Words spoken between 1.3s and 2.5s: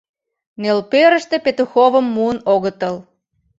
Петуховым муын